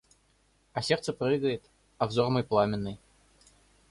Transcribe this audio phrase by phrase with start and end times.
[0.73, 1.61] А сердце прыгает,
[1.99, 2.97] а взор мой пламенный.